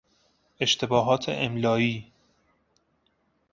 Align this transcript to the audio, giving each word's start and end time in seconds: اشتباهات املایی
اشتباهات 0.59 1.25
املایی 1.29 2.11